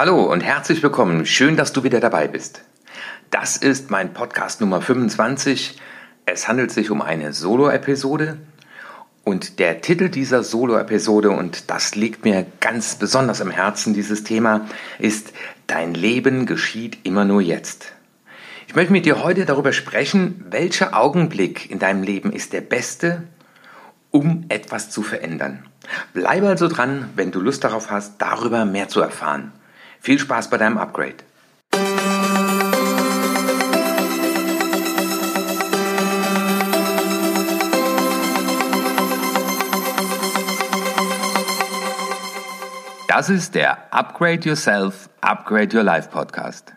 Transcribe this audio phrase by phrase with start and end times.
[0.00, 1.26] Hallo und herzlich willkommen.
[1.26, 2.62] Schön, dass du wieder dabei bist.
[3.30, 5.76] Das ist mein Podcast Nummer 25.
[6.24, 8.38] Es handelt sich um eine Solo-Episode.
[9.24, 14.64] Und der Titel dieser Solo-Episode, und das liegt mir ganz besonders am Herzen, dieses Thema,
[14.98, 15.34] ist
[15.66, 17.92] Dein Leben geschieht immer nur jetzt.
[18.68, 23.24] Ich möchte mit dir heute darüber sprechen, welcher Augenblick in deinem Leben ist der beste,
[24.10, 25.66] um etwas zu verändern.
[26.14, 29.52] Bleibe also dran, wenn du Lust darauf hast, darüber mehr zu erfahren.
[30.00, 31.16] Viel Spaß bei deinem Upgrade.
[43.08, 46.72] Das ist der Upgrade Yourself, Upgrade Your Life Podcast.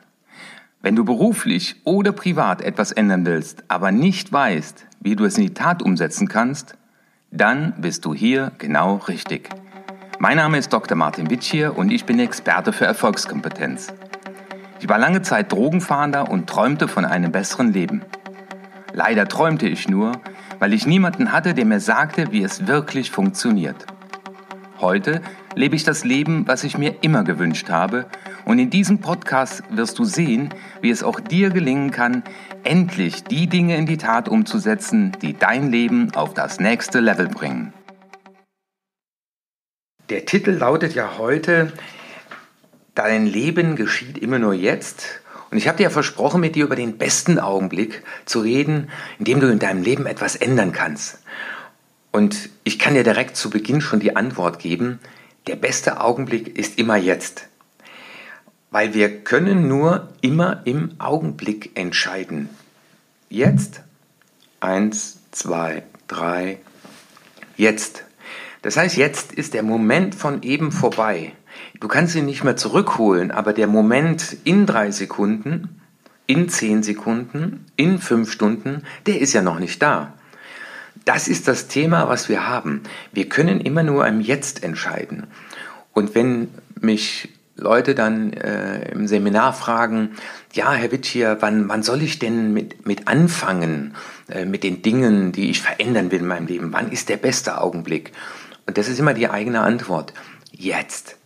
[0.82, 5.44] Wenn du beruflich oder privat etwas ändern willst, aber nicht weißt, wie du es in
[5.44, 6.76] die Tat umsetzen kannst,
[7.32, 9.50] dann bist du hier genau richtig.
[10.24, 10.96] Mein Name ist Dr.
[10.96, 13.94] Martin Witschier und ich bin Experte für Erfolgskompetenz.
[14.80, 18.04] Ich war lange Zeit Drogenfahnder und träumte von einem besseren Leben.
[18.94, 20.14] Leider träumte ich nur,
[20.60, 23.86] weil ich niemanden hatte, der mir sagte, wie es wirklich funktioniert.
[24.80, 25.22] Heute
[25.56, 28.06] lebe ich das Leben, was ich mir immer gewünscht habe,
[28.46, 32.24] und in diesem Podcast wirst du sehen, wie es auch dir gelingen kann,
[32.64, 37.74] endlich die Dinge in die Tat umzusetzen, die dein Leben auf das nächste Level bringen.
[40.10, 41.72] Der Titel lautet ja heute,
[42.96, 45.22] Dein Leben geschieht immer nur jetzt.
[45.50, 49.26] Und ich habe dir ja versprochen, mit dir über den besten Augenblick zu reden, in
[49.26, 51.20] dem du in deinem Leben etwas ändern kannst.
[52.12, 55.00] Und ich kann dir direkt zu Beginn schon die Antwort geben,
[55.48, 57.48] der beste Augenblick ist immer jetzt.
[58.72, 62.50] Weil wir können nur immer im Augenblick entscheiden.
[63.30, 63.82] Jetzt.
[64.60, 66.60] Eins, zwei, drei.
[67.58, 68.06] Jetzt.
[68.64, 71.34] Das heißt, jetzt ist der Moment von eben vorbei.
[71.80, 75.82] Du kannst ihn nicht mehr zurückholen, aber der Moment in drei Sekunden,
[76.28, 80.14] in zehn Sekunden, in fünf Stunden, der ist ja noch nicht da.
[81.04, 82.84] Das ist das Thema, was wir haben.
[83.12, 85.28] Wir können immer nur im Jetzt entscheiden.
[85.92, 86.48] Und wenn
[86.80, 90.12] mich Leute dann äh, im Seminar fragen,
[90.54, 93.96] ja, Herr Witschier, wann, wann soll ich denn mit, mit anfangen,
[94.30, 96.72] äh, mit den Dingen, die ich verändern will in meinem Leben?
[96.72, 98.14] Wann ist der beste Augenblick?
[98.66, 100.14] Und das ist immer die eigene Antwort.
[100.52, 101.18] Jetzt.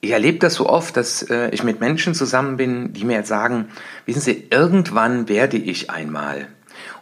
[0.00, 3.28] Ich erlebe das so oft, dass äh, ich mit Menschen zusammen bin, die mir jetzt
[3.28, 3.68] sagen,
[4.04, 6.48] wissen Sie, irgendwann werde ich einmal.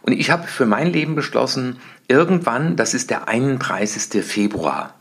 [0.03, 4.23] Und ich habe für mein Leben beschlossen, irgendwann, das ist der 31.
[4.23, 4.93] Februar.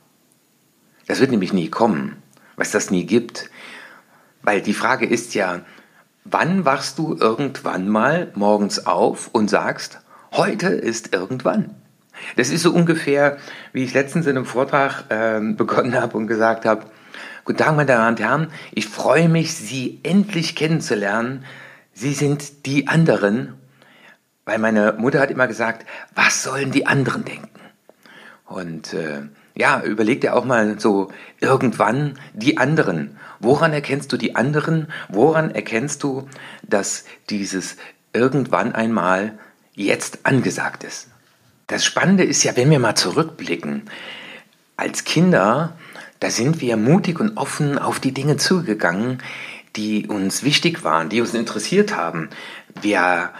[1.06, 2.16] Das wird nämlich nie kommen,
[2.56, 3.50] weil es das nie gibt.
[4.42, 5.60] Weil die Frage ist ja,
[6.24, 10.00] wann wachst du irgendwann mal morgens auf und sagst,
[10.32, 11.74] heute ist irgendwann?
[12.36, 13.38] Das ist so ungefähr,
[13.72, 16.86] wie ich letztens in einem Vortrag äh, begonnen habe und gesagt habe,
[17.44, 21.44] Guten Tag, meine Damen und Herren, ich freue mich, Sie endlich kennenzulernen.
[21.94, 23.54] Sie sind die anderen
[24.50, 25.86] weil meine Mutter hat immer gesagt,
[26.16, 27.60] was sollen die anderen denken?
[28.46, 29.22] Und äh,
[29.54, 33.16] ja, überleg dir auch mal so irgendwann die anderen.
[33.38, 34.88] Woran erkennst du die anderen?
[35.08, 36.28] Woran erkennst du,
[36.62, 37.76] dass dieses
[38.12, 39.38] irgendwann einmal
[39.74, 41.06] jetzt angesagt ist?
[41.70, 43.82] Das Spannende ist ja, wenn wir mal zurückblicken,
[44.76, 45.76] als Kinder,
[46.18, 49.22] da sind wir mutig und offen auf die Dinge zugegangen,
[49.76, 52.28] die uns wichtig waren, die uns interessiert haben.
[52.82, 53.30] Wir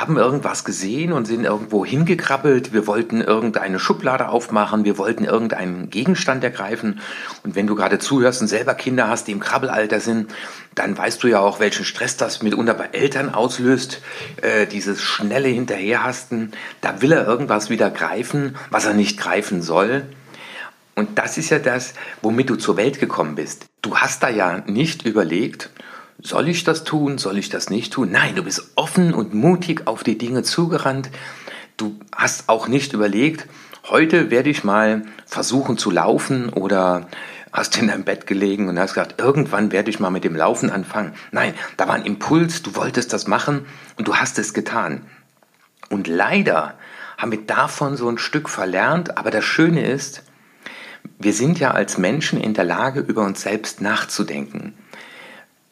[0.00, 2.72] haben irgendwas gesehen und sind irgendwo hingekrabbelt.
[2.72, 7.00] Wir wollten irgendeine Schublade aufmachen, wir wollten irgendeinen Gegenstand ergreifen.
[7.42, 10.32] Und wenn du gerade zuhörst und selber Kinder hast, die im Krabbelalter sind,
[10.74, 14.00] dann weißt du ja auch, welchen Stress das mitunter bei Eltern auslöst.
[14.42, 20.04] Äh, dieses schnelle Hinterherhasten, da will er irgendwas wieder greifen, was er nicht greifen soll.
[20.94, 23.66] Und das ist ja das, womit du zur Welt gekommen bist.
[23.82, 25.70] Du hast da ja nicht überlegt,
[26.20, 28.10] soll ich das tun, soll ich das nicht tun?
[28.10, 31.10] Nein, du bist offen und mutig auf die Dinge zugerannt.
[31.76, 33.46] Du hast auch nicht überlegt,
[33.88, 37.08] heute werde ich mal versuchen zu laufen oder
[37.52, 40.70] hast in deinem Bett gelegen und hast gesagt, irgendwann werde ich mal mit dem Laufen
[40.70, 41.14] anfangen.
[41.30, 43.64] Nein, da war ein Impuls, du wolltest das machen
[43.96, 45.02] und du hast es getan.
[45.88, 46.74] Und leider
[47.16, 50.22] haben wir davon so ein Stück verlernt, aber das Schöne ist,
[51.18, 54.74] wir sind ja als Menschen in der Lage, über uns selbst nachzudenken.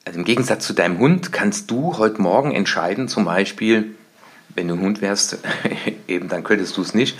[0.06, 3.97] Also im Gegensatz zu deinem Hund kannst du heute Morgen entscheiden, zum Beispiel,
[4.55, 5.38] wenn du ein Hund wärst,
[6.06, 7.19] eben dann könntest du es nicht.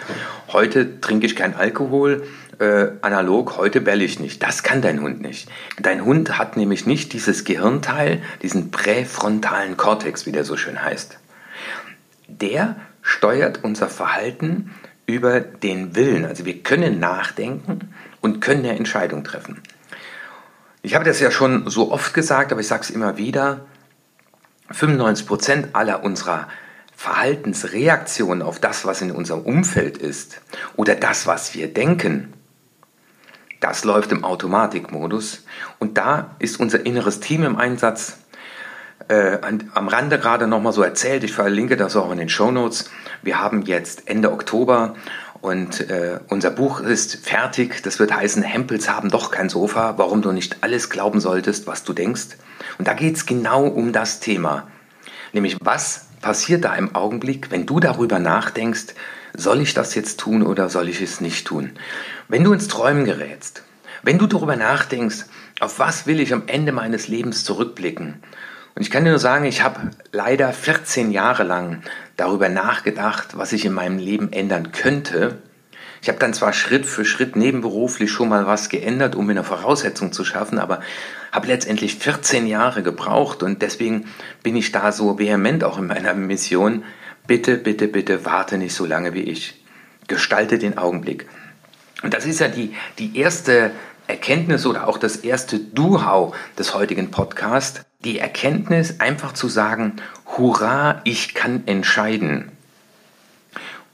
[0.53, 2.29] Heute trinke ich kein Alkohol,
[2.61, 4.41] äh, analog, heute belle ich nicht.
[4.41, 5.49] Das kann dein Hund nicht.
[5.83, 11.19] Dein Hund hat nämlich nicht dieses Gehirnteil, diesen präfrontalen Kortex, wie der so schön heißt.
[12.29, 14.71] Der steuert unser Verhalten
[15.07, 16.25] über den Willen.
[16.25, 17.81] Also wir können nachdenken
[18.21, 19.61] und können eine Entscheidung treffen.
[20.87, 23.63] Ich habe das ja schon so oft gesagt, aber ich sage es immer wieder.
[24.73, 26.47] 95% aller unserer
[26.95, 30.41] Verhaltensreaktionen auf das, was in unserem Umfeld ist
[30.77, 32.33] oder das, was wir denken,
[33.59, 35.45] das läuft im Automatikmodus.
[35.81, 38.19] Und da ist unser inneres Team im Einsatz.
[39.09, 39.39] Äh,
[39.75, 42.93] am Rande gerade nochmal so erzählt, ich verlinke das auch in den Show Notes.
[43.23, 44.95] Wir haben jetzt Ende Oktober
[45.41, 47.83] und äh, unser Buch ist fertig.
[47.83, 51.85] Das wird heißen, Hempels haben doch kein Sofa, warum du nicht alles glauben solltest, was
[51.85, 52.37] du denkst.
[52.79, 54.69] Und da geht es genau um das Thema.
[55.33, 58.95] Nämlich, was passiert da im Augenblick, wenn du darüber nachdenkst,
[59.37, 61.73] soll ich das jetzt tun oder soll ich es nicht tun?
[62.29, 63.63] Wenn du ins Träumen gerätst,
[64.03, 65.27] wenn du darüber nachdenkst,
[65.61, 68.23] auf was will ich am Ende meines Lebens zurückblicken?
[68.77, 71.83] Und ich kann dir nur sagen, ich habe leider 14 Jahre lang
[72.19, 75.39] darüber nachgedacht, was ich in meinem Leben ändern könnte.
[76.03, 79.45] Ich habe dann zwar Schritt für Schritt nebenberuflich schon mal was geändert, um mir eine
[79.45, 80.81] Voraussetzung zu schaffen, aber
[81.33, 84.05] habe letztendlich 14 Jahre gebraucht und deswegen
[84.43, 86.85] bin ich da so vehement auch in meiner Mission.
[87.27, 89.65] Bitte, bitte, bitte warte nicht so lange wie ich.
[90.07, 91.27] Gestalte den Augenblick.
[92.03, 93.71] Und das ist ja die, die erste
[94.07, 97.81] Erkenntnis oder auch das erste Do-How des heutigen Podcasts.
[98.05, 99.95] Die Erkenntnis, einfach zu sagen,
[100.37, 102.53] hurra, ich kann entscheiden.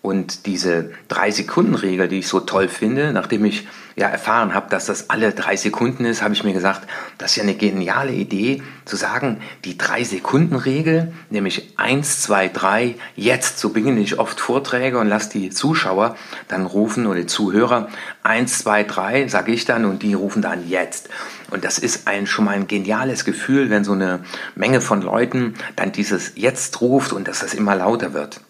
[0.02, 3.66] Und diese Drei-Sekunden-Regel, die ich so toll finde, nachdem ich
[3.96, 7.36] ja erfahren habe, dass das alle drei Sekunden ist, habe ich mir gesagt, das ist
[7.36, 14.00] ja eine geniale Idee, zu sagen, die Drei-Sekunden-Regel, nämlich eins, zwei, drei, jetzt, so beginne
[14.00, 16.16] ich oft Vorträge und lasse die Zuschauer
[16.48, 17.88] dann rufen oder die Zuhörer,
[18.22, 21.08] eins, zwei, drei, sage ich dann und die rufen dann jetzt.
[21.50, 24.20] Und das ist ein, schon mal ein geniales Gefühl, wenn so eine
[24.54, 28.40] Menge von Leuten dann dieses Jetzt ruft und dass das immer lauter wird.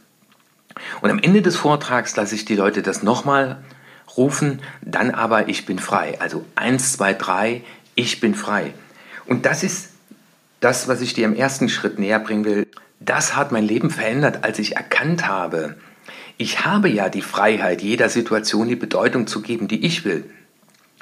[1.00, 3.58] Und am Ende des Vortrags lasse ich die Leute das nochmal
[4.16, 6.20] rufen, dann aber ich bin frei.
[6.20, 7.62] Also eins, zwei, drei,
[7.94, 8.72] ich bin frei.
[9.26, 9.90] Und das ist
[10.60, 12.66] das, was ich dir im ersten Schritt näher bringen will.
[13.00, 15.76] Das hat mein Leben verändert, als ich erkannt habe,
[16.38, 20.24] ich habe ja die Freiheit, jeder Situation die Bedeutung zu geben, die ich will.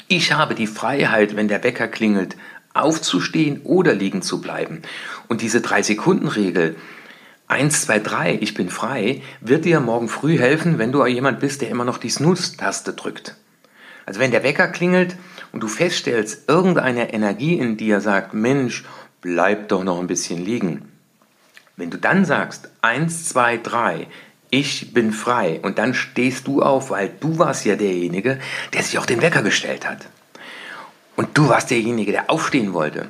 [0.08, 2.36] Ich habe die Freiheit, wenn der Wecker klingelt,
[2.74, 4.82] aufzustehen oder liegen zu bleiben.
[5.28, 6.76] Und diese Drei-Sekunden-Regel,
[7.50, 11.62] 1, 2, 3, ich bin frei, wird dir morgen früh helfen, wenn du jemand bist,
[11.62, 13.34] der immer noch die Snooze-Taste drückt.
[14.06, 15.16] Also wenn der Wecker klingelt
[15.50, 18.84] und du feststellst, irgendeine Energie in dir sagt, Mensch,
[19.20, 20.92] bleib doch noch ein bisschen liegen.
[21.76, 24.06] Wenn du dann sagst, 1, 2, 3,
[24.50, 28.38] ich bin frei und dann stehst du auf, weil du warst ja derjenige,
[28.74, 30.06] der sich auch den Wecker gestellt hat.
[31.16, 33.08] Und du warst derjenige, der aufstehen wollte.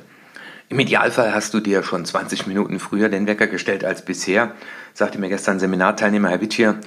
[0.71, 4.55] Im Idealfall hast du dir schon 20 Minuten früher den Wecker gestellt als bisher,
[4.93, 6.79] sagte mir gestern Seminarteilnehmer Herr Wittier.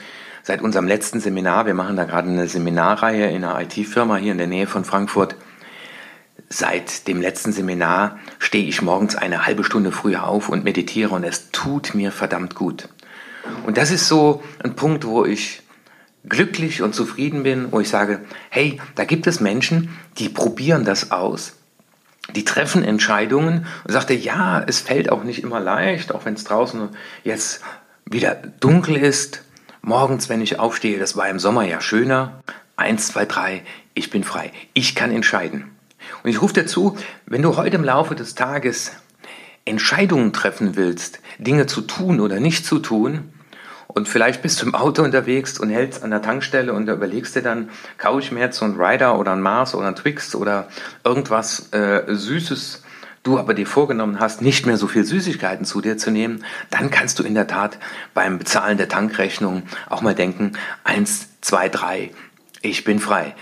[0.42, 4.38] Seit unserem letzten Seminar, wir machen da gerade eine Seminarreihe in einer IT-Firma hier in
[4.38, 5.36] der Nähe von Frankfurt.
[6.48, 11.22] Seit dem letzten Seminar stehe ich morgens eine halbe Stunde früher auf und meditiere und
[11.22, 12.88] es tut mir verdammt gut.
[13.66, 15.60] Und das ist so ein Punkt, wo ich
[16.26, 21.10] glücklich und zufrieden bin, wo ich sage, hey, da gibt es Menschen, die probieren das
[21.10, 21.56] aus
[22.32, 26.44] die treffen Entscheidungen und sagte, ja, es fällt auch nicht immer leicht, auch wenn es
[26.44, 26.88] draußen
[27.22, 27.60] jetzt
[28.06, 29.42] wieder dunkel ist.
[29.82, 32.40] Morgens, wenn ich aufstehe, das war im Sommer ja schöner.
[32.76, 33.62] Eins, zwei, drei,
[33.92, 34.52] ich bin frei.
[34.72, 35.70] Ich kann entscheiden.
[36.22, 38.92] Und ich rufe dazu, wenn du heute im Laufe des Tages
[39.64, 43.33] Entscheidungen treffen willst, Dinge zu tun oder nicht zu tun,
[43.94, 47.36] und vielleicht bist du im Auto unterwegs und hältst an der Tankstelle und da überlegst
[47.36, 50.34] dir dann, kaufe ich mir jetzt so einen Rider oder einen Mars oder einen Twix
[50.34, 50.68] oder
[51.04, 52.82] irgendwas äh, Süßes,
[53.22, 56.90] du aber dir vorgenommen hast, nicht mehr so viel Süßigkeiten zu dir zu nehmen, dann
[56.90, 57.78] kannst du in der Tat
[58.14, 62.10] beim Bezahlen der Tankrechnung auch mal denken, eins, zwei, drei,
[62.62, 63.34] ich bin frei.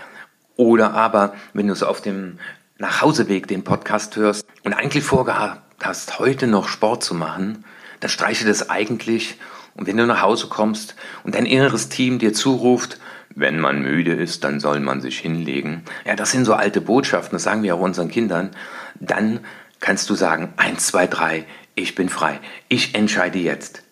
[0.57, 2.39] Oder aber, wenn du so auf dem
[2.79, 7.65] Nachhauseweg den Podcast hörst und eigentlich vorgehabt hast, heute noch Sport zu machen,
[8.01, 9.39] dann streiche das eigentlich
[9.75, 12.99] und wenn du nach Hause kommst und dein inneres Team dir zuruft,
[13.35, 15.83] wenn man müde ist, dann soll man sich hinlegen.
[16.05, 18.51] Ja, das sind so alte Botschaften, das sagen wir auch unseren Kindern.
[19.01, 19.41] Dann
[19.81, 22.41] kannst du sagen, eins, zwei, drei, ich bin frei.
[22.69, 23.83] Ich entscheide jetzt.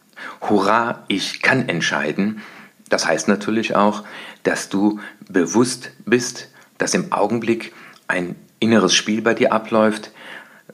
[0.43, 2.43] Hurra, ich kann entscheiden.
[2.91, 4.05] Das heißt natürlich auch,
[4.43, 7.73] dass du bewusst bist, dass im Augenblick
[8.09, 10.11] ein inneres Spiel bei dir abläuft,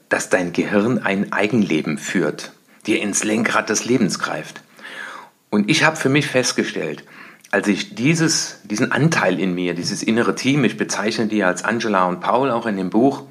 [0.09, 2.51] dass dein Gehirn ein Eigenleben führt,
[2.85, 4.61] dir ins Lenkrad des Lebens greift.
[5.49, 7.03] Und ich habe für mich festgestellt,
[7.51, 12.05] als ich dieses, diesen Anteil in mir, dieses innere Team, ich bezeichne die als Angela
[12.05, 13.23] und Paul auch in dem Buch,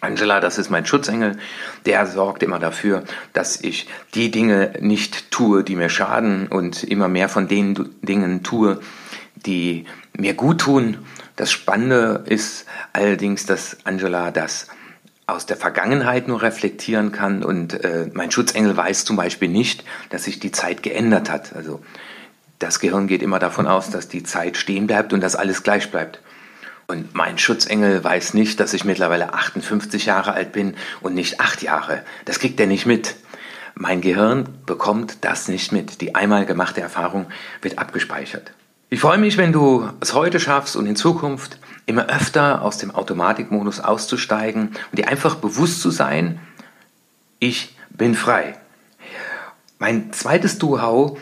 [0.00, 1.38] Angela, das ist mein Schutzengel,
[1.86, 7.06] der sorgt immer dafür, dass ich die Dinge nicht tue, die mir schaden und immer
[7.06, 8.80] mehr von den Dingen tue,
[9.36, 10.98] die mir gut tun.
[11.36, 14.66] Das Spannende ist allerdings, dass Angela das
[15.26, 20.24] aus der Vergangenheit nur reflektieren kann und äh, mein Schutzengel weiß zum Beispiel nicht, dass
[20.24, 21.54] sich die Zeit geändert hat.
[21.54, 21.80] Also
[22.58, 25.90] das Gehirn geht immer davon aus, dass die Zeit stehen bleibt und dass alles gleich
[25.90, 26.20] bleibt.
[26.86, 31.62] Und mein Schutzengel weiß nicht, dass ich mittlerweile 58 Jahre alt bin und nicht acht
[31.62, 32.02] Jahre.
[32.24, 33.14] Das kriegt er nicht mit.
[33.74, 36.00] Mein Gehirn bekommt das nicht mit.
[36.00, 37.26] Die einmal gemachte Erfahrung
[37.62, 38.52] wird abgespeichert.
[38.92, 42.90] Ich freue mich, wenn du es heute schaffst und in Zukunft immer öfter aus dem
[42.90, 46.40] Automatikmodus auszusteigen und dir einfach bewusst zu sein,
[47.38, 48.54] ich bin frei.
[49.78, 51.18] Mein zweites Do-How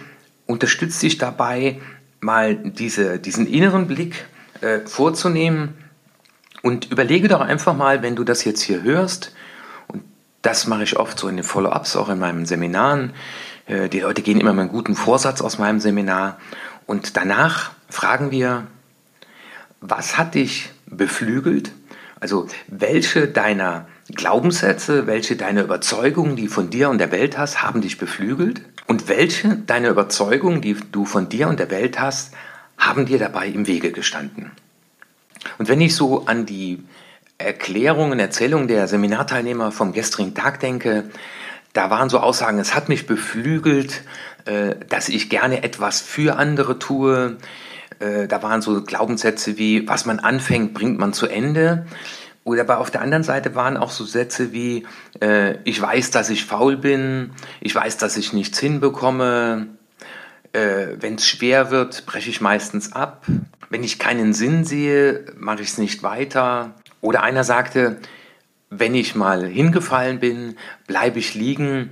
[0.47, 1.81] unterstützt dich dabei,
[2.19, 4.25] mal diese, diesen inneren Blick
[4.63, 5.75] äh, vorzunehmen
[6.63, 9.33] und überlege doch einfach mal, wenn du das jetzt hier hörst,
[9.87, 10.03] und
[10.43, 13.13] das mache ich oft so in den Follow-ups, auch in meinen Seminaren,
[13.67, 16.39] äh, die Leute gehen immer mit einem guten Vorsatz aus meinem Seminar
[16.91, 18.67] und danach fragen wir,
[19.81, 21.71] was hat dich beflügelt?
[22.19, 27.81] Also welche deiner Glaubenssätze, welche deiner Überzeugungen, die von dir und der Welt hast, haben
[27.81, 28.63] dich beflügelt?
[28.89, 32.35] Und welche deiner Überzeugungen, die du von dir und der Welt hast,
[32.77, 34.51] haben dir dabei im Wege gestanden?
[35.59, 36.83] Und wenn ich so an die
[37.39, 41.09] Erklärungen, Erzählungen der Seminarteilnehmer vom gestrigen Tag denke,
[41.73, 44.03] da waren so Aussagen, es hat mich beflügelt,
[44.45, 47.37] äh, dass ich gerne etwas für andere tue.
[47.99, 51.87] Äh, da waren so Glaubenssätze wie, was man anfängt, bringt man zu Ende.
[52.43, 54.87] Oder aber auf der anderen Seite waren auch so Sätze wie,
[55.21, 59.69] äh, ich weiß, dass ich faul bin, ich weiß, dass ich nichts hinbekomme,
[60.53, 63.25] wenn es schwer wird, breche ich meistens ab,
[63.69, 66.75] wenn ich keinen Sinn sehe, mache ich es nicht weiter.
[67.01, 67.99] Oder einer sagte,
[68.71, 71.91] wenn ich mal hingefallen bin, bleibe ich liegen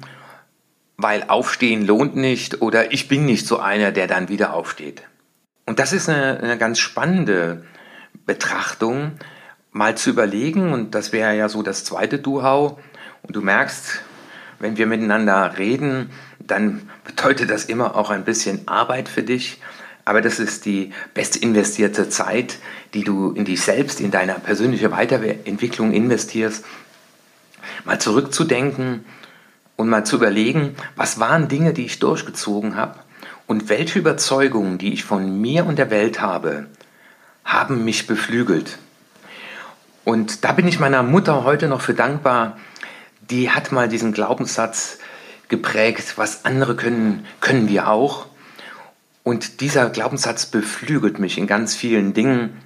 [0.98, 5.02] weil aufstehen lohnt nicht oder ich bin nicht so einer, der dann wieder aufsteht.
[5.64, 7.64] Und das ist eine, eine ganz spannende
[8.26, 9.12] Betrachtung,
[9.70, 12.80] mal zu überlegen, und das wäre ja so das zweite Duhau,
[13.22, 14.00] und du merkst,
[14.58, 19.60] wenn wir miteinander reden, dann bedeutet das immer auch ein bisschen Arbeit für dich,
[20.08, 22.58] aber das ist die best investierte Zeit,
[22.94, 26.64] die du in dich selbst, in deine persönliche Weiterentwicklung investierst,
[27.84, 29.04] mal zurückzudenken,
[29.78, 32.98] und mal zu überlegen, was waren Dinge, die ich durchgezogen habe
[33.46, 36.66] und welche Überzeugungen, die ich von mir und der Welt habe,
[37.44, 38.76] haben mich beflügelt.
[40.04, 42.58] Und da bin ich meiner Mutter heute noch für dankbar.
[43.30, 44.98] Die hat mal diesen Glaubenssatz
[45.46, 48.26] geprägt, was andere können, können wir auch.
[49.28, 52.56] Und dieser Glaubenssatz beflügelt mich in ganz vielen Dingen.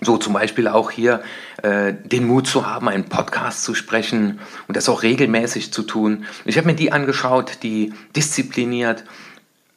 [0.00, 1.22] So zum Beispiel auch hier
[1.62, 6.24] äh, den Mut zu haben, einen Podcast zu sprechen und das auch regelmäßig zu tun.
[6.46, 9.04] Ich habe mir die angeschaut, die diszipliniert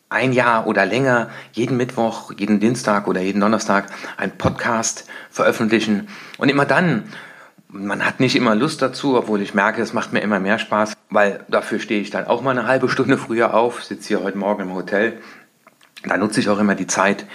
[0.08, 6.08] ein Jahr oder länger jeden Mittwoch, jeden Dienstag oder jeden Donnerstag einen Podcast veröffentlichen.
[6.38, 7.04] Und immer dann,
[7.68, 10.94] man hat nicht immer Lust dazu, obwohl ich merke, es macht mir immer mehr Spaß,
[11.10, 14.38] weil dafür stehe ich dann auch mal eine halbe Stunde früher auf, sitze hier heute
[14.38, 15.20] Morgen im Hotel.
[16.04, 17.26] Da nutze ich auch immer die Zeit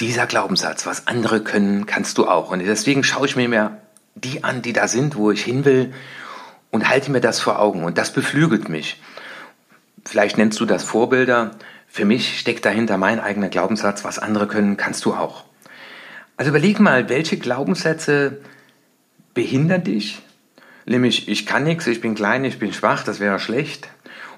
[0.00, 2.50] dieser Glaubenssatz, was andere können, kannst du auch.
[2.50, 3.78] Und deswegen schaue ich mir mehr
[4.14, 5.92] die an, die da sind, wo ich hin will
[6.70, 7.84] und halte mir das vor Augen.
[7.84, 9.00] Und das beflügelt mich.
[10.04, 11.52] Vielleicht nennst du das Vorbilder.
[11.88, 15.44] Für mich steckt dahinter mein eigener Glaubenssatz, was andere können, kannst du auch.
[16.36, 18.40] Also überleg mal, welche Glaubenssätze
[19.34, 20.22] behindern dich?
[20.86, 23.88] Nämlich, ich kann nichts, ich bin klein, ich bin schwach, das wäre schlecht.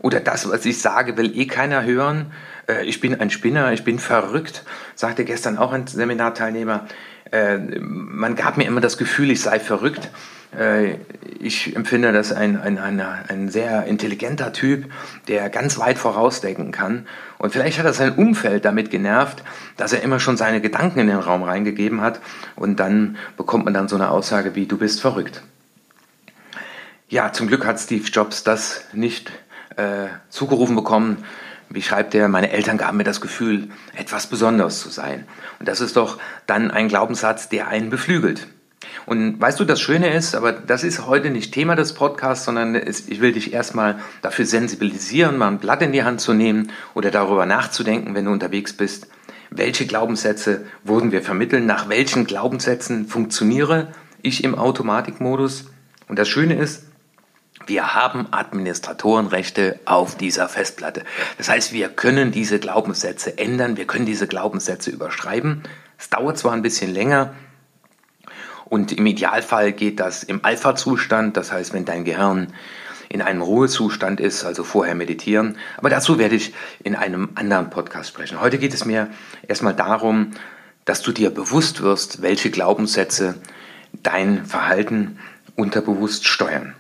[0.01, 2.33] Oder das, was ich sage, will eh keiner hören.
[2.71, 6.87] Äh, ich bin ein Spinner, ich bin verrückt, sagte gestern auch ein Seminarteilnehmer.
[7.31, 10.11] Äh, man gab mir immer das Gefühl, ich sei verrückt.
[10.57, 10.97] Äh,
[11.39, 14.91] ich empfinde das ein, ein, ein, ein sehr intelligenter Typ,
[15.29, 17.07] der ganz weit vorausdenken kann.
[17.39, 19.43] Und vielleicht hat er sein Umfeld damit genervt,
[19.77, 22.21] dass er immer schon seine Gedanken in den Raum reingegeben hat.
[22.57, 25.43] Und dann bekommt man dann so eine Aussage wie, du bist verrückt.
[27.09, 29.33] Ja, zum Glück hat Steve Jobs das nicht
[29.77, 31.25] äh, zugerufen bekommen.
[31.73, 35.25] Wie schreibt er, meine Eltern gaben mir das Gefühl, etwas Besonderes zu sein.
[35.61, 38.49] Und das ist doch dann ein Glaubenssatz, der einen beflügelt.
[39.07, 42.75] Und weißt du, das Schöne ist, aber das ist heute nicht Thema des Podcasts, sondern
[42.75, 47.13] ich will dich erstmal dafür sensibilisieren, mal ein Blatt in die Hand zu nehmen oder
[47.13, 49.07] darüber nachzudenken, wenn du unterwegs bist.
[49.51, 51.67] Welche Glaubenssätze wurden wir vermitteln?
[51.67, 53.89] Nach welchen Glaubenssätzen funktioniere
[54.23, 55.67] ich im Automatikmodus?
[56.09, 56.90] Und das Schöne ist,
[57.71, 61.05] wir haben Administratorenrechte auf dieser Festplatte.
[61.39, 65.63] Das heißt, wir können diese Glaubenssätze ändern, wir können diese Glaubenssätze überschreiben.
[65.97, 67.33] Es dauert zwar ein bisschen länger
[68.65, 72.53] und im Idealfall geht das im Alpha-Zustand, das heißt, wenn dein Gehirn
[73.09, 75.57] in einem Ruhezustand ist, also vorher meditieren.
[75.77, 78.41] Aber dazu werde ich in einem anderen Podcast sprechen.
[78.41, 79.11] Heute geht es mir
[79.47, 80.33] erstmal darum,
[80.85, 83.37] dass du dir bewusst wirst, welche Glaubenssätze
[84.03, 85.21] dein Verhalten
[85.55, 86.75] unterbewusst steuern.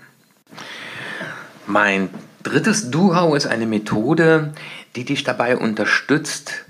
[1.71, 2.11] Mein
[2.43, 4.53] drittes Do-How ist eine Methode,
[4.97, 6.65] die dich dabei unterstützt,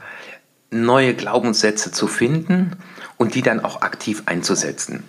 [0.70, 2.76] neue Glaubenssätze zu finden
[3.16, 5.04] und die dann auch aktiv einzusetzen.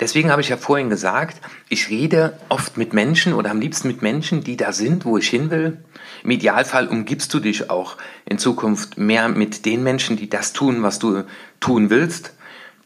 [0.00, 4.02] Deswegen habe ich ja vorhin gesagt, ich rede oft mit Menschen oder am liebsten mit
[4.02, 5.78] Menschen, die da sind, wo ich hin will.
[6.22, 7.96] Im Idealfall umgibst du dich auch
[8.26, 11.24] in Zukunft mehr mit den Menschen, die das tun, was du
[11.58, 12.34] tun willst.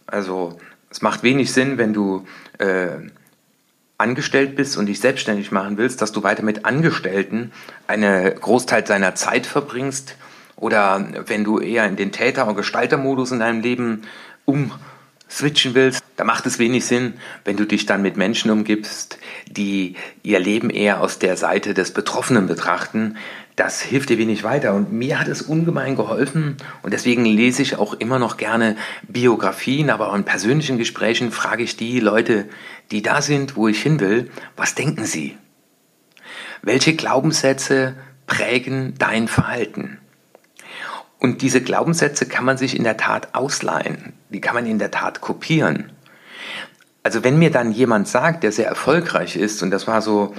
[0.07, 0.61] Also
[0.91, 2.25] es macht wenig Sinn, wenn du
[2.59, 2.99] äh,
[3.99, 7.53] angestellt bist und dich selbstständig machen willst, dass du weiter mit Angestellten
[7.87, 10.17] einen Großteil seiner Zeit verbringst
[10.57, 14.03] oder wenn du eher in den Täter- und Gestaltermodus in deinem Leben
[14.45, 14.73] um
[15.31, 19.97] switchen willst, da macht es wenig Sinn, wenn du dich dann mit Menschen umgibst, die
[20.23, 23.17] ihr Leben eher aus der Seite des Betroffenen betrachten.
[23.57, 24.75] Das hilft dir wenig weiter.
[24.75, 26.57] Und mir hat es ungemein geholfen.
[26.83, 31.63] Und deswegen lese ich auch immer noch gerne Biografien, aber auch in persönlichen Gesprächen frage
[31.63, 32.49] ich die Leute,
[32.91, 35.39] die da sind, wo ich hin will, was denken sie?
[36.63, 37.95] Welche Glaubenssätze
[38.27, 39.99] prägen dein Verhalten?
[41.25, 44.91] Und diese Glaubenssätze kann man sich in der Tat ausleihen, die kann man in der
[44.91, 45.91] Tat kopieren.
[47.03, 50.35] Also wenn mir dann jemand sagt, der sehr erfolgreich ist, und das war so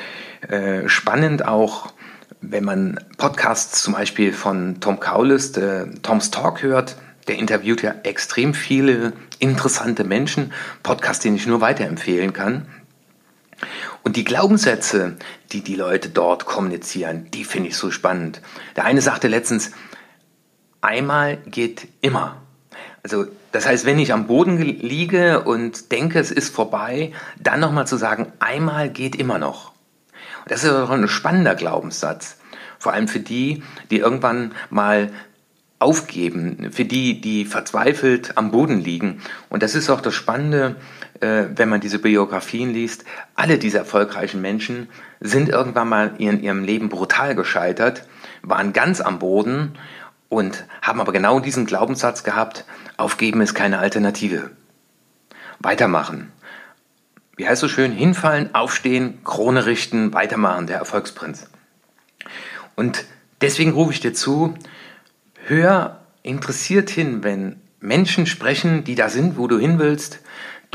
[0.48, 1.94] äh, spannend auch,
[2.42, 6.96] wenn man Podcasts zum Beispiel von Tom Kaulis, äh, Tom's Talk hört,
[7.28, 10.54] der interviewt ja extrem viele interessante Menschen,
[10.84, 12.68] Podcast, den ich nur weiterempfehlen kann.
[14.04, 15.18] Und die Glaubenssätze,
[15.52, 18.42] die die Leute dort kommunizieren, die finde ich so spannend.
[18.76, 19.72] Der eine sagte letztens,
[20.82, 22.42] einmal geht immer.
[23.02, 27.88] Also das heißt, wenn ich am Boden liege und denke, es ist vorbei, dann nochmal
[27.88, 29.75] zu sagen, einmal geht immer noch.
[30.48, 32.38] Das ist auch ein spannender Glaubenssatz.
[32.80, 35.12] Vor allem für die, die irgendwann mal
[35.80, 39.22] aufgeben, für die, die verzweifelt am Boden liegen.
[39.50, 40.76] Und das ist auch das Spannende,
[41.20, 43.06] äh, wenn man diese Biografien liest.
[43.36, 44.88] Alle diese erfolgreichen Menschen
[45.20, 48.08] sind irgendwann mal in ihrem Leben brutal gescheitert,
[48.42, 49.74] waren ganz am Boden
[50.30, 52.66] und haben aber genau diesen Glaubenssatz gehabt,
[52.98, 54.52] aufgeben ist keine Alternative.
[55.60, 56.32] Weitermachen.
[57.36, 57.92] Wie heißt so schön?
[57.92, 61.50] Hinfallen, aufstehen, Krone richten, weitermachen, der Erfolgsprinz.
[62.76, 63.06] Und
[63.42, 64.54] deswegen rufe ich dir zu,
[65.46, 70.22] hör interessiert hin, wenn Menschen sprechen, die da sind, wo du hin willst,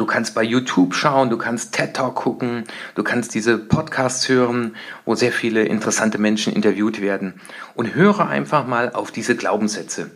[0.01, 4.75] Du kannst bei YouTube schauen, du kannst TED Talk gucken, du kannst diese Podcasts hören,
[5.05, 7.35] wo sehr viele interessante Menschen interviewt werden.
[7.75, 10.11] Und höre einfach mal auf diese Glaubenssätze.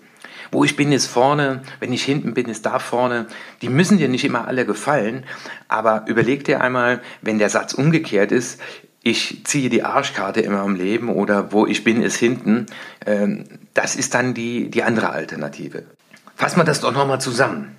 [0.50, 3.26] Wo ich bin, ist vorne, wenn ich hinten bin, ist da vorne.
[3.62, 5.24] Die müssen dir nicht immer alle gefallen,
[5.68, 8.61] aber überleg dir einmal, wenn der Satz umgekehrt ist,
[9.02, 12.66] ich ziehe die Arschkarte immer im Leben oder wo ich bin, ist hinten,
[13.04, 15.85] ähm, das ist dann die, die andere Alternative.
[16.37, 17.76] Fassen wir das doch nochmal zusammen.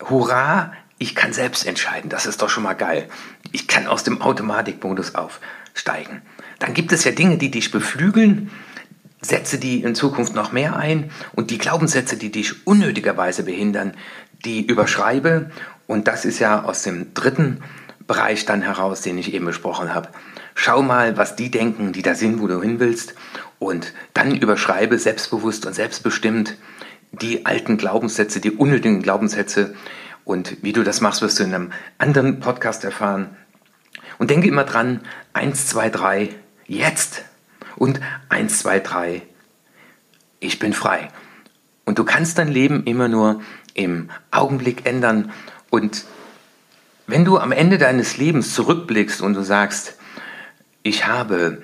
[0.00, 3.08] Hurra, ich kann selbst entscheiden, das ist doch schon mal geil.
[3.52, 6.22] Ich kann aus dem Automatikmodus aufsteigen.
[6.58, 8.50] Dann gibt es ja Dinge, die dich beflügeln,
[9.20, 13.94] Sätze, die in Zukunft noch mehr ein und die Glaubenssätze, die dich unnötigerweise behindern,
[14.44, 15.50] die überschreibe.
[15.86, 17.62] Und das ist ja aus dem dritten
[18.06, 20.08] Bereich dann heraus, den ich eben besprochen habe.
[20.54, 23.14] Schau mal, was die denken, die da sind, wo du hin willst.
[23.58, 26.56] Und dann überschreibe selbstbewusst und selbstbestimmt
[27.12, 29.74] die alten Glaubenssätze, die unnötigen Glaubenssätze.
[30.24, 33.36] Und wie du das machst, wirst du in einem anderen Podcast erfahren.
[34.18, 35.00] Und denke immer dran,
[35.32, 36.28] 1, 2, 3,
[36.66, 37.24] jetzt.
[37.78, 39.22] Und 1, 2, 3,
[40.40, 41.08] ich bin frei.
[41.84, 43.40] Und du kannst dein Leben immer nur
[43.74, 45.32] im Augenblick ändern.
[45.70, 46.04] Und
[47.06, 49.96] wenn du am Ende deines Lebens zurückblickst und du sagst,
[50.82, 51.62] ich habe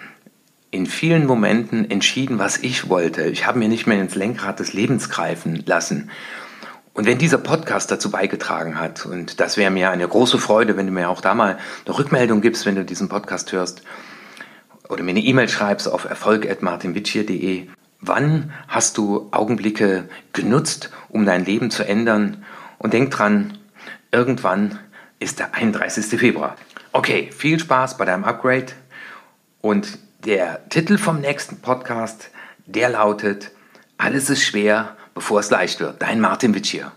[0.71, 3.25] in vielen Momenten entschieden, was ich wollte.
[3.27, 6.11] Ich habe mir nicht mehr ins Lenkrad des Lebens greifen lassen.
[6.95, 10.87] Und wenn dieser Podcast dazu beigetragen hat, und das wäre mir eine große Freude, wenn
[10.87, 13.83] du mir auch da mal eine Rückmeldung gibst, wenn du diesen Podcast hörst,
[14.89, 17.69] oder mir eine E-Mail schreibst auf erfolg.martinwitschier.de.
[18.01, 22.45] Wann hast du Augenblicke genutzt, um dein Leben zu ändern?
[22.79, 23.57] Und denk dran,
[24.13, 24.79] irgendwann
[25.19, 26.19] ist der 31.
[26.19, 26.57] Februar.
[26.93, 28.67] Okay, viel Spaß bei deinem Upgrade
[29.61, 32.31] und der Titel vom nächsten Podcast,
[32.67, 33.51] der lautet
[33.97, 36.03] Alles ist schwer, bevor es leicht wird.
[36.03, 36.93] Dein Martin Witsch hier.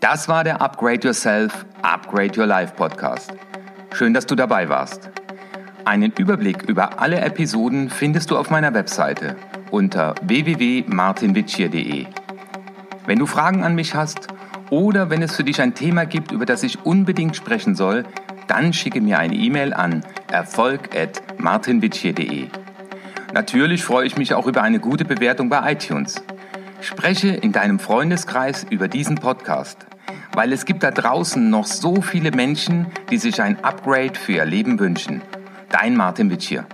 [0.00, 3.32] Das war der Upgrade Yourself, Upgrade Your Life Podcast.
[3.98, 5.10] Schön, dass du dabei warst.
[5.84, 9.34] Einen Überblick über alle Episoden findest du auf meiner Webseite
[9.72, 12.06] unter www.martinwitschier.de.
[13.06, 14.28] Wenn du Fragen an mich hast
[14.70, 18.04] oder wenn es für dich ein Thema gibt, über das ich unbedingt sprechen soll,
[18.46, 22.46] dann schicke mir eine E-Mail an erfolg.martinwitschier.de.
[23.34, 26.22] Natürlich freue ich mich auch über eine gute Bewertung bei iTunes.
[26.82, 29.88] Spreche in deinem Freundeskreis über diesen Podcast,
[30.38, 34.44] weil es gibt da draußen noch so viele Menschen, die sich ein Upgrade für ihr
[34.44, 35.20] Leben wünschen.
[35.68, 36.64] Dein Martin Witsch hier.